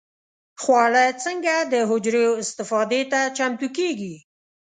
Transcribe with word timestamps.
خواړه 0.61 1.05
څنګه 1.23 1.55
د 1.73 1.73
حجرو 1.89 2.27
استفادې 2.43 3.01
ته 3.11 3.19
چمتو 3.37 3.67
کېږي؟ 3.77 4.15